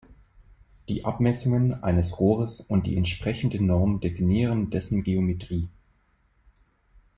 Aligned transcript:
Die 0.89 1.05
Abmessungen 1.05 1.83
eines 1.83 2.19
Rohres 2.19 2.59
und 2.59 2.87
die 2.87 2.97
entsprechende 2.97 3.63
Norm 3.63 3.99
definieren 3.99 4.71
dessen 4.71 5.03
Geometrie. 5.03 5.69